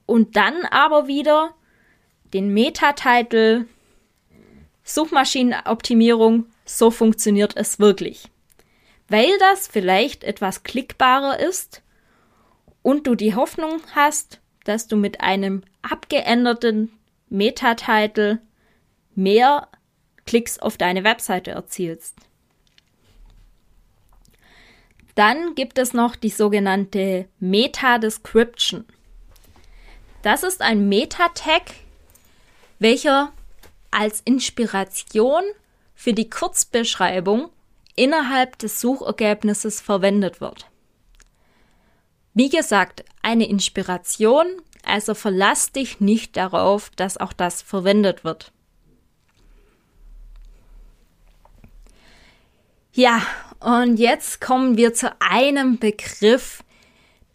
[0.06, 1.54] und dann aber wieder
[2.34, 3.68] den Metatitel
[4.84, 8.30] Suchmaschinenoptimierung, so funktioniert es wirklich.
[9.08, 11.82] Weil das vielleicht etwas klickbarer ist
[12.82, 16.92] und du die Hoffnung hast, dass du mit einem abgeänderten
[17.30, 18.40] Metatitel
[19.16, 19.68] mehr
[20.26, 22.16] Klicks auf deine Webseite erzielst.
[25.16, 28.86] Dann gibt es noch die sogenannte Meta-Description.
[30.22, 31.72] Das ist ein Meta-Tag,
[32.80, 33.32] welcher
[33.92, 35.44] als Inspiration
[35.94, 37.50] für die Kurzbeschreibung
[37.96, 40.70] innerhalb des Suchergebnisses verwendet wird.
[42.34, 44.48] Wie gesagt, eine Inspiration,
[44.84, 48.52] also verlass dich nicht darauf, dass auch das verwendet wird.
[52.98, 53.22] Ja,
[53.60, 56.64] und jetzt kommen wir zu einem Begriff,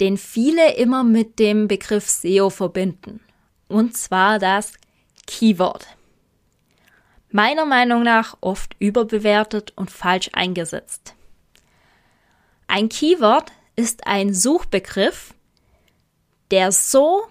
[0.01, 3.21] den viele immer mit dem Begriff SEO verbinden.
[3.69, 4.73] Und zwar das
[5.27, 5.87] Keyword.
[7.31, 11.15] Meiner Meinung nach oft überbewertet und falsch eingesetzt.
[12.67, 15.35] Ein Keyword ist ein Suchbegriff,
[16.51, 17.25] der so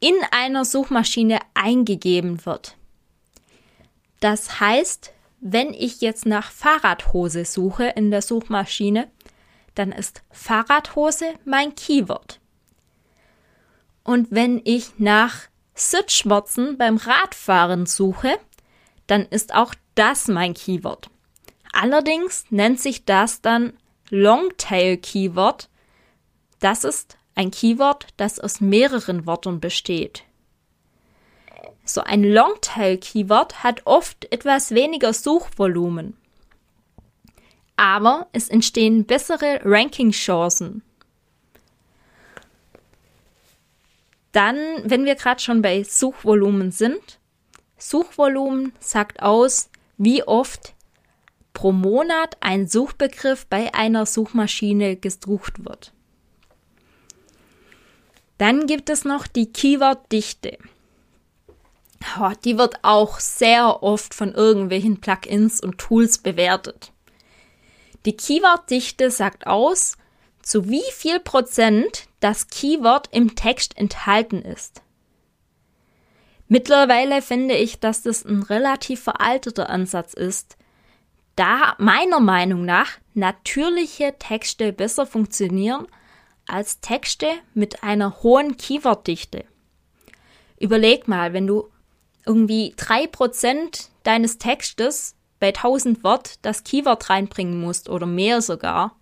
[0.00, 2.74] in einer Suchmaschine eingegeben wird.
[4.20, 5.12] Das heißt,
[5.52, 9.08] wenn ich jetzt nach Fahrradhose suche in der Suchmaschine,
[9.76, 12.40] dann ist Fahrradhose mein Keyword.
[14.02, 15.42] Und wenn ich nach
[15.74, 18.38] Sitzschmerzen beim Radfahren suche,
[19.06, 21.10] dann ist auch das mein Keyword.
[21.72, 23.74] Allerdings nennt sich das dann
[24.10, 25.68] Longtail Keyword.
[26.58, 30.24] Das ist ein Keyword, das aus mehreren Worten besteht.
[31.84, 36.16] So ein Longtail-Keyword hat oft etwas weniger Suchvolumen.
[37.76, 40.82] Aber es entstehen bessere Ranking-Chancen.
[44.32, 47.18] Dann, wenn wir gerade schon bei Suchvolumen sind,
[47.78, 50.74] Suchvolumen sagt aus, wie oft
[51.52, 55.92] pro Monat ein Suchbegriff bei einer Suchmaschine gesucht wird.
[58.36, 60.58] Dann gibt es noch die Keyworddichte.
[60.60, 60.75] Oh,
[62.44, 66.92] die wird auch sehr oft von irgendwelchen Plugins und Tools bewertet.
[68.04, 69.96] Die Keyworddichte sagt aus,
[70.40, 74.82] zu wie viel Prozent das Keyword im Text enthalten ist.
[76.48, 80.56] Mittlerweile finde ich, dass das ein relativ veralteter Ansatz ist,
[81.34, 85.86] da meiner Meinung nach natürliche Texte besser funktionieren
[86.46, 89.44] als Texte mit einer hohen Keyworddichte.
[90.58, 91.68] Überleg mal, wenn du
[92.26, 98.96] irgendwie drei Prozent deines Textes bei 1000 Wort das Keyword reinbringen musst oder mehr sogar,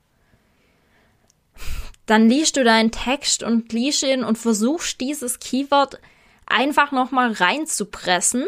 [2.07, 6.01] dann liest du deinen Text und liest ihn und versuchst dieses Keyword
[6.47, 8.47] einfach nochmal reinzupressen.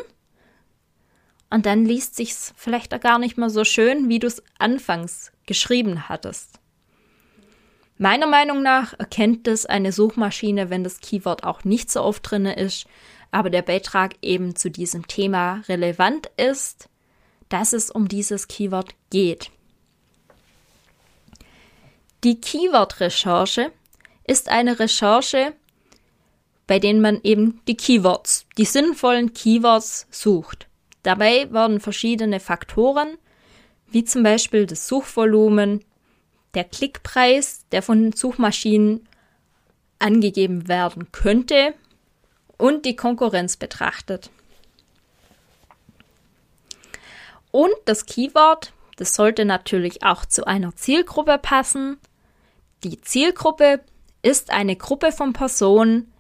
[1.49, 6.09] Und dann liest sich's vielleicht gar nicht mehr so schön, wie du es anfangs geschrieben
[6.09, 6.59] hattest.
[7.99, 12.57] Meiner Meinung nach erkennt es eine Suchmaschine, wenn das Keyword auch nicht so oft drinne
[12.57, 12.87] ist,
[13.31, 16.89] aber der Beitrag eben zu diesem Thema relevant ist,
[17.49, 19.51] dass es um dieses Keyword geht.
[22.25, 23.73] Die Keyword-Recherche
[24.25, 25.53] ist eine Recherche,
[26.67, 30.67] bei denen man eben die Keywords, die sinnvollen Keywords sucht.
[31.03, 33.19] Dabei werden verschiedene Faktoren,
[33.87, 35.85] wie zum Beispiel das Suchvolumen,
[36.55, 39.07] der Klickpreis, der von Suchmaschinen
[39.99, 41.75] angegeben werden könnte
[42.59, 44.31] und die Konkurrenz betrachtet.
[47.51, 51.99] Und das Keyword, das sollte natürlich auch zu einer Zielgruppe passen.
[52.85, 53.81] Die Zielgruppe
[54.23, 56.13] ist eine Gruppe von Personen,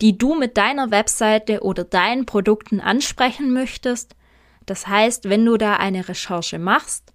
[0.00, 4.16] die du mit deiner Webseite oder deinen Produkten ansprechen möchtest.
[4.66, 7.12] Das heißt, wenn du da eine Recherche machst,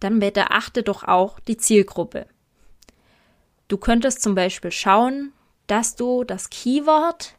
[0.00, 2.26] dann bitte achte doch auch die Zielgruppe.
[3.68, 5.32] Du könntest zum Beispiel schauen,
[5.66, 7.34] dass du das Keyword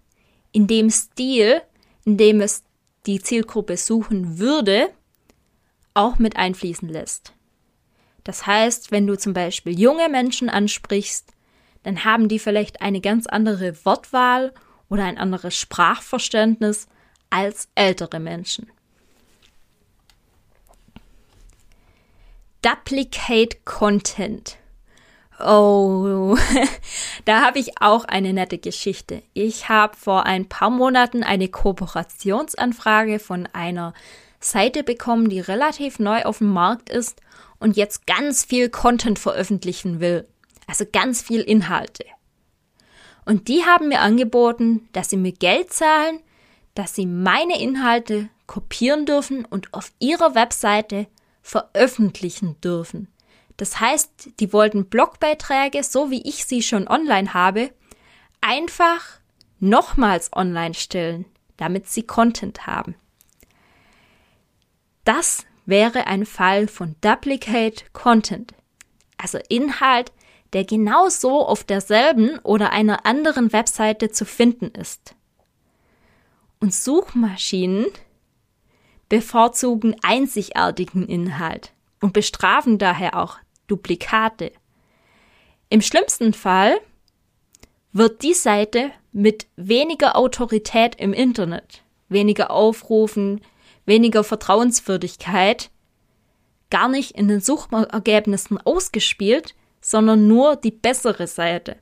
[0.52, 1.62] in dem Stil,
[2.06, 2.64] in dem es
[3.06, 4.90] die Zielgruppe suchen würde,
[5.94, 7.34] auch mit einfließen lässt.
[8.24, 11.34] Das heißt, wenn du zum Beispiel junge Menschen ansprichst,
[11.84, 14.54] dann haben die vielleicht eine ganz andere Wortwahl
[14.90, 16.88] oder ein anderes Sprachverständnis
[17.32, 18.70] als ältere Menschen.
[22.62, 24.59] Duplicate Content.
[25.40, 26.38] Oh,
[27.26, 29.24] da habe ich auch eine nette Geschichte.
[29.34, 33.94] Ich habe vor ein paar Monaten eine Kooperationsanfrage von einer
[34.42, 37.22] Seite bekommen, die relativ neu auf dem Markt ist
[37.60, 40.28] und jetzt ganz viel Content veröffentlichen will.
[40.68, 42.06] Also ganz viel Inhalte.
[43.26, 46.20] Und die haben mir angeboten, dass sie mir Geld zahlen,
[46.74, 51.08] dass sie meine Inhalte kopieren dürfen und auf ihrer Webseite
[51.42, 53.08] veröffentlichen dürfen.
[53.60, 57.72] Das heißt, die wollten Blogbeiträge, so wie ich sie schon online habe,
[58.40, 59.20] einfach
[59.60, 61.26] nochmals online stellen,
[61.58, 62.96] damit sie Content haben.
[65.04, 68.54] Das wäre ein Fall von Duplicate Content,
[69.18, 70.14] also Inhalt,
[70.54, 75.16] der genauso auf derselben oder einer anderen Webseite zu finden ist.
[76.62, 77.88] Und Suchmaschinen
[79.10, 83.38] bevorzugen einzigartigen Inhalt und bestrafen daher auch
[83.70, 84.52] Duplikate.
[85.70, 86.80] Im schlimmsten Fall
[87.94, 93.42] wird die Seite mit weniger Autorität im Internet, weniger Aufrufen,
[93.86, 95.72] weniger Vertrauenswürdigkeit
[96.70, 101.78] gar nicht in den Suchergebnissen ausgespielt, sondern nur die bessere Seite.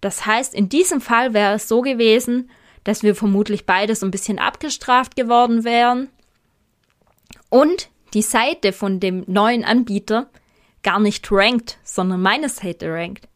[0.00, 2.50] Das heißt, in diesem Fall wäre es so gewesen,
[2.84, 6.08] dass wir vermutlich beide so ein bisschen abgestraft geworden wären
[7.50, 10.30] und die Seite von dem neuen Anbieter
[10.88, 13.28] gar nicht rankt, sondern meine Seite rankt.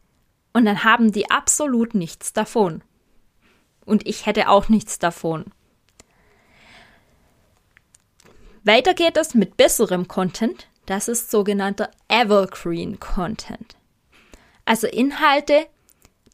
[0.53, 2.81] Und dann haben die absolut nichts davon.
[3.85, 5.45] Und ich hätte auch nichts davon.
[8.63, 10.67] Weiter geht es mit besserem Content.
[10.87, 13.75] Das ist sogenannter Evergreen Content.
[14.65, 15.67] Also Inhalte,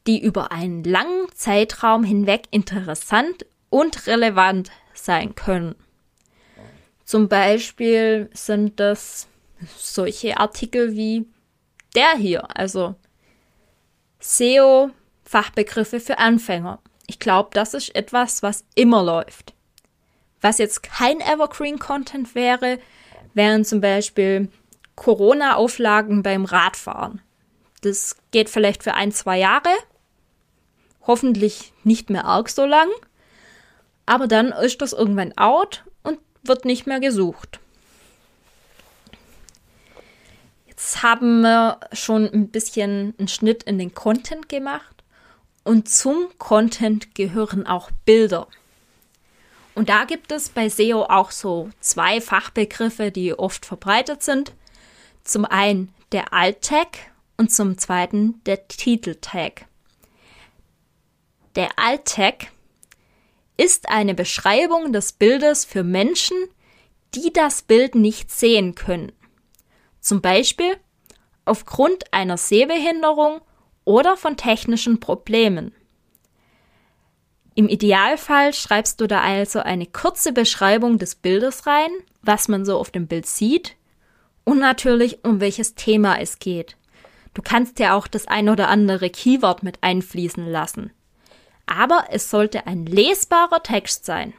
[0.07, 5.75] die über einen langen Zeitraum hinweg interessant und relevant sein können.
[7.03, 9.28] Zum Beispiel sind das
[9.77, 11.27] solche Artikel wie
[11.95, 12.95] der hier, also
[14.19, 14.91] SEO
[15.23, 16.79] Fachbegriffe für Anfänger.
[17.07, 19.53] Ich glaube, das ist etwas, was immer läuft.
[20.41, 22.79] Was jetzt kein Evergreen-Content wäre,
[23.33, 24.49] wären zum Beispiel
[24.95, 27.21] Corona-Auflagen beim Radfahren.
[27.81, 29.69] Das geht vielleicht für ein, zwei Jahre.
[31.05, 32.89] Hoffentlich nicht mehr arg so lang.
[34.05, 37.59] Aber dann ist das irgendwann out und wird nicht mehr gesucht.
[40.79, 45.03] Jetzt haben wir schon ein bisschen einen Schnitt in den Content gemacht.
[45.65, 48.47] Und zum Content gehören auch Bilder.
[49.75, 54.53] Und da gibt es bei SEO auch so zwei Fachbegriffe, die oft verbreitet sind.
[55.25, 56.97] Zum einen der Alt-Tag
[57.35, 59.65] und zum zweiten der Titel-Tag.
[61.57, 62.51] Der Alt-Tag
[63.57, 66.37] ist eine Beschreibung des Bildes für Menschen,
[67.15, 69.11] die das Bild nicht sehen können.
[70.09, 70.75] Zum Beispiel
[71.45, 73.41] aufgrund einer Sehbehinderung
[73.85, 75.71] oder von technischen Problemen.
[77.53, 81.91] Im Idealfall schreibst du da also eine kurze Beschreibung des Bildes rein,
[82.23, 83.75] was man so auf dem Bild sieht
[84.45, 86.75] und natürlich um welches Thema es geht.
[87.35, 90.91] Du kannst ja auch das ein oder andere Keyword mit einfließen lassen.
[91.67, 94.33] Aber es sollte ein lesbarer Text sein.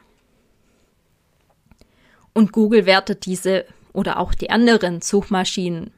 [2.33, 3.63] Und Google wertet diese
[3.93, 5.93] oder auch die anderen Suchmaschinen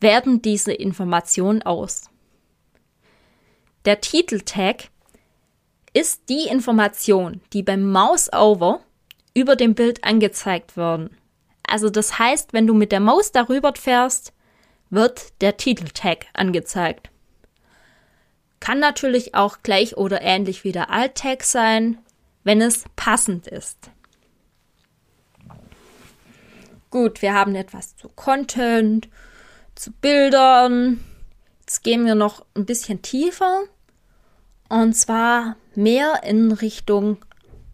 [0.00, 2.10] werden diese Informationen aus.
[3.84, 4.88] Der Titeltag
[5.92, 8.80] ist die Information, die beim Mouse-Over
[9.34, 11.16] über dem Bild angezeigt werden.
[11.66, 14.32] Also das heißt, wenn du mit der Maus darüber fährst,
[14.90, 17.10] wird der Titeltag angezeigt.
[18.60, 21.98] Kann natürlich auch gleich oder ähnlich wie der Alt-Tag sein,
[22.44, 23.90] wenn es passend ist.
[26.94, 29.08] Gut, wir haben etwas zu Content,
[29.74, 31.04] zu Bildern.
[31.58, 33.64] Jetzt gehen wir noch ein bisschen tiefer
[34.68, 37.16] und zwar mehr in Richtung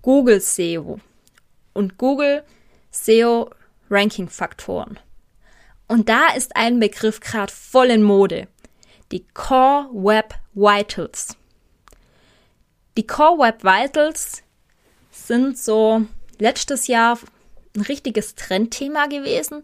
[0.00, 1.00] Google SEO
[1.74, 2.44] und Google
[2.92, 3.50] SEO
[3.90, 4.98] Ranking Faktoren.
[5.86, 8.48] Und da ist ein Begriff gerade voll in Mode.
[9.12, 11.36] Die Core Web Vitals.
[12.96, 14.42] Die Core Web Vitals
[15.10, 16.06] sind so
[16.38, 17.18] letztes Jahr
[17.76, 19.62] ein richtiges Trendthema gewesen,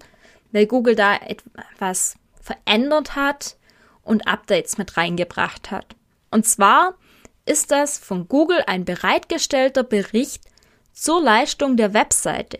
[0.52, 3.56] weil Google da etwas verändert hat
[4.02, 5.96] und Updates mit reingebracht hat.
[6.30, 6.94] Und zwar
[7.44, 10.42] ist das von Google ein bereitgestellter Bericht
[10.92, 12.58] zur Leistung der Webseite,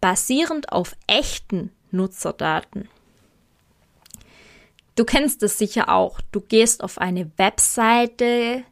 [0.00, 2.88] basierend auf echten Nutzerdaten.
[4.96, 6.20] Du kennst es sicher auch.
[6.32, 8.64] Du gehst auf eine Webseite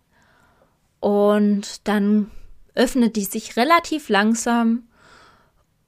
[0.98, 2.30] und dann
[2.74, 4.85] öffnet die sich relativ langsam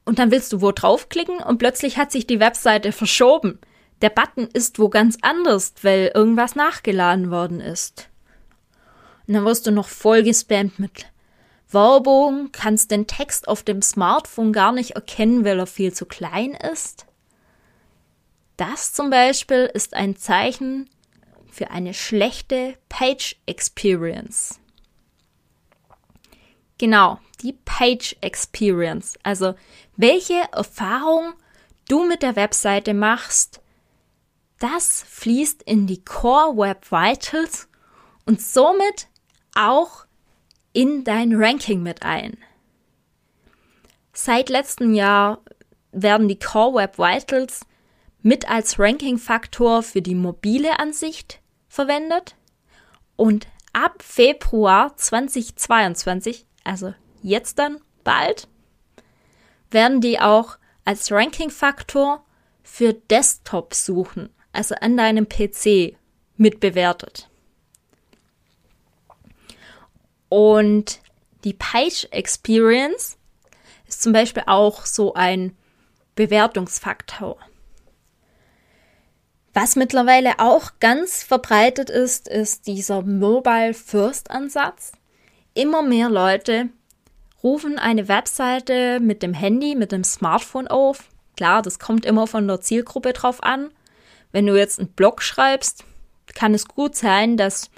[0.09, 3.59] und dann willst du wo draufklicken und plötzlich hat sich die Webseite verschoben.
[4.01, 8.09] Der Button ist wo ganz anders, weil irgendwas nachgeladen worden ist.
[9.27, 11.05] Und dann wirst du noch voll gespammt mit
[11.69, 16.55] Werbung, kannst den Text auf dem Smartphone gar nicht erkennen, weil er viel zu klein
[16.55, 17.05] ist.
[18.57, 20.89] Das zum Beispiel ist ein Zeichen
[21.51, 24.59] für eine schlechte Page Experience.
[26.79, 29.17] Genau, die Page Experience.
[29.23, 29.55] Also
[29.95, 31.33] welche Erfahrung
[31.87, 33.61] du mit der Webseite machst,
[34.59, 37.67] das fließt in die Core Web Vitals
[38.25, 39.07] und somit
[39.55, 40.05] auch
[40.73, 42.37] in dein Ranking mit ein.
[44.13, 45.41] Seit letztem Jahr
[45.91, 47.61] werden die Core Web Vitals
[48.21, 52.35] mit als Ranking-Faktor für die mobile Ansicht verwendet
[53.15, 58.47] und ab Februar 2022, also jetzt dann bald,
[59.71, 62.23] werden die auch als Ranking-Faktor
[62.63, 65.95] für Desktop-Suchen, also an deinem PC,
[66.37, 67.29] mitbewertet.
[70.29, 71.01] Und
[71.43, 73.17] die Page Experience
[73.87, 75.55] ist zum Beispiel auch so ein
[76.15, 77.37] Bewertungsfaktor.
[79.53, 84.91] Was mittlerweile auch ganz verbreitet ist, ist dieser Mobile First Ansatz.
[85.55, 86.69] Immer mehr Leute
[87.43, 91.05] rufen eine Webseite mit dem Handy, mit dem Smartphone auf.
[91.37, 93.69] Klar, das kommt immer von der Zielgruppe drauf an.
[94.31, 95.85] Wenn du jetzt einen Blog schreibst,
[96.35, 97.71] kann es gut sein, dass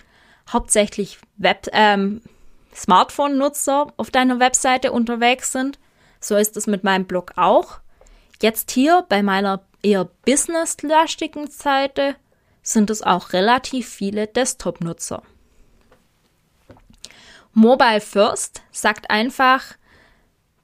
[0.52, 1.20] hauptsächlich
[1.72, 2.22] ähm,
[2.76, 5.80] Smartphone-Nutzer auf deiner Webseite unterwegs sind.
[6.20, 7.80] So ist es mit meinem Blog auch.
[8.42, 12.16] Jetzt hier bei meiner eher businesslastigen Seite
[12.64, 15.24] sind es auch relativ viele Desktop-Nutzer.
[17.54, 19.76] Mobile First sagt einfach,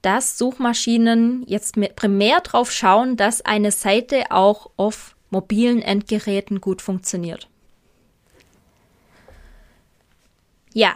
[0.02, 7.50] dass Suchmaschinen jetzt primär darauf schauen, dass eine Seite auch auf mobilen Endgeräten gut funktioniert.
[10.74, 10.94] Ja,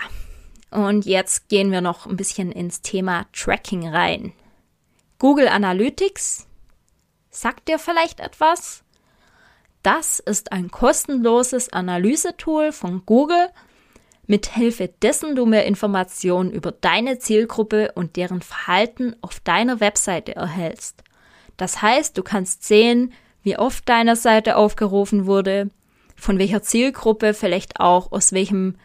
[0.70, 4.32] und jetzt gehen wir noch ein bisschen ins Thema Tracking rein.
[5.20, 6.48] Google Analytics
[7.30, 8.84] sagt dir vielleicht etwas?
[9.84, 13.50] Das ist ein kostenloses Analysetool von Google,
[14.32, 20.38] mit Hilfe dessen du mehr Informationen über deine Zielgruppe und deren Verhalten auf deiner Webseite
[20.38, 21.04] erhältst.
[21.58, 23.12] Das heißt, du kannst sehen,
[23.44, 25.70] wie oft deine Seite aufgerufen wurde,
[26.16, 28.76] von welcher Zielgruppe, vielleicht auch aus welchem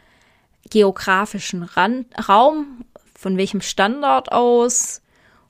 [0.69, 2.85] geografischen Rand, Raum,
[3.17, 5.01] von welchem Standort aus,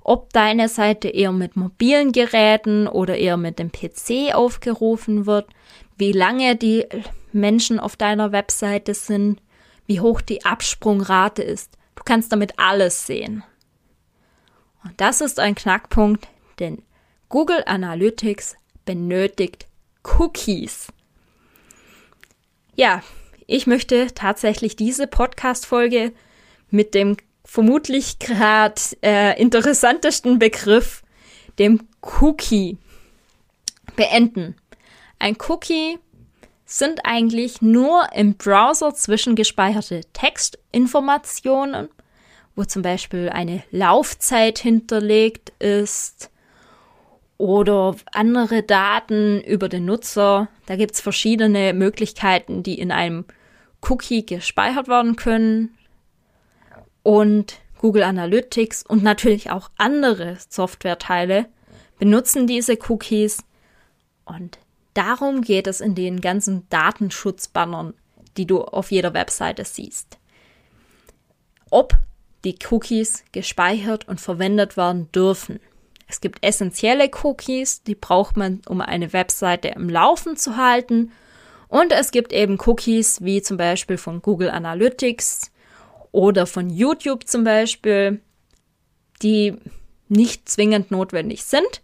[0.02, 5.46] ob deine Seite eher mit mobilen Geräten oder eher mit dem PC aufgerufen wird,
[5.96, 6.84] wie lange die
[7.32, 9.40] Menschen auf deiner Webseite sind,
[9.86, 11.76] wie hoch die Absprungrate ist.
[11.94, 13.42] Du kannst damit alles sehen.
[14.84, 16.28] Und das ist ein Knackpunkt,
[16.58, 16.82] denn
[17.28, 19.66] Google Analytics benötigt
[20.04, 20.88] Cookies.
[22.76, 23.02] Ja,
[23.46, 26.12] ich möchte tatsächlich diese Podcast-Folge
[26.70, 31.02] mit dem vermutlich gerade äh, interessantesten Begriff,
[31.58, 31.88] dem
[32.20, 32.76] Cookie,
[33.94, 34.56] beenden.
[35.18, 35.98] Ein Cookie
[36.66, 41.88] sind eigentlich nur im Browser zwischengespeicherte Textinformationen,
[42.56, 46.30] wo zum Beispiel eine Laufzeit hinterlegt ist
[47.38, 50.48] oder andere Daten über den Nutzer.
[50.66, 53.24] Da gibt es verschiedene Möglichkeiten, die in einem
[53.88, 55.78] Cookie gespeichert werden können.
[57.04, 61.46] Und Google Analytics und natürlich auch andere Softwareteile
[61.98, 63.44] benutzen diese Cookies
[64.24, 64.58] und
[64.96, 67.92] Darum geht es in den ganzen Datenschutzbannern,
[68.38, 70.16] die du auf jeder Webseite siehst.
[71.68, 71.98] Ob
[72.44, 75.60] die Cookies gespeichert und verwendet werden dürfen.
[76.08, 81.12] Es gibt essentielle Cookies, die braucht man, um eine Webseite im Laufen zu halten.
[81.68, 85.50] Und es gibt eben Cookies, wie zum Beispiel von Google Analytics
[86.10, 88.22] oder von YouTube zum Beispiel,
[89.22, 89.58] die
[90.08, 91.82] nicht zwingend notwendig sind,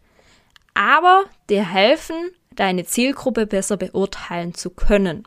[0.72, 5.26] aber dir helfen, deine Zielgruppe besser beurteilen zu können.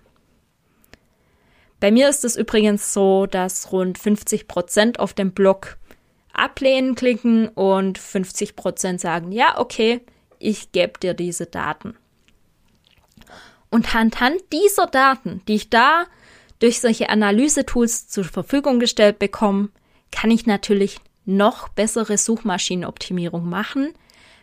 [1.80, 5.78] Bei mir ist es übrigens so, dass rund 50 Prozent auf dem Blog
[6.34, 10.02] ablehnen klicken und 50 Prozent sagen, ja, okay,
[10.40, 11.96] ich gebe dir diese Daten.
[13.70, 16.06] Und anhand dieser Daten, die ich da
[16.60, 19.70] durch solche Analysetools zur Verfügung gestellt bekomme,
[20.12, 23.94] kann ich natürlich noch bessere Suchmaschinenoptimierung machen,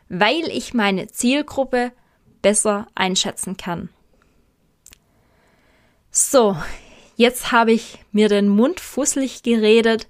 [0.09, 1.93] weil ich meine Zielgruppe
[2.43, 3.89] besser einschätzen kann.
[6.11, 6.57] So,
[7.17, 10.09] jetzt habe ich mir den Mund fusselig geredet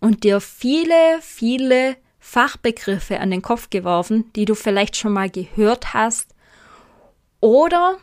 [0.00, 5.94] und dir viele, viele Fachbegriffe an den Kopf geworfen, die du vielleicht schon mal gehört
[5.94, 6.34] hast
[7.40, 7.96] oder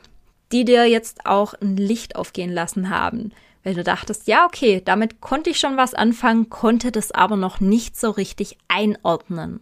[0.51, 3.31] die dir jetzt auch ein Licht aufgehen lassen haben,
[3.63, 7.59] weil du dachtest, ja, okay, damit konnte ich schon was anfangen, konnte das aber noch
[7.59, 9.61] nicht so richtig einordnen.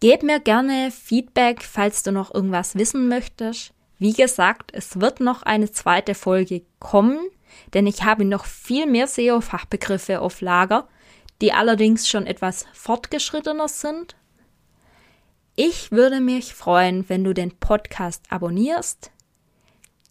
[0.00, 3.74] Gib mir gerne Feedback, falls du noch irgendwas wissen möchtest.
[3.98, 7.18] Wie gesagt, es wird noch eine zweite Folge kommen,
[7.74, 10.88] denn ich habe noch viel mehr SEO-Fachbegriffe auf Lager,
[11.42, 14.16] die allerdings schon etwas fortgeschrittener sind.
[15.54, 19.10] Ich würde mich freuen, wenn du den Podcast abonnierst,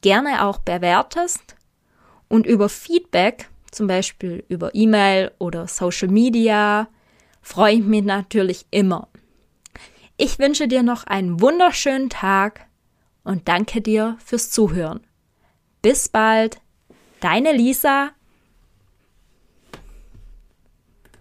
[0.02, 1.56] gerne auch bewertest
[2.28, 6.90] und über Feedback, zum Beispiel über E-Mail oder Social Media,
[7.42, 9.09] freue ich mich natürlich immer.
[10.22, 12.67] Ich wünsche dir noch einen wunderschönen Tag
[13.24, 14.99] und danke dir fürs Zuhören.
[15.82, 16.59] Bis bald,
[17.22, 18.09] deine Lisa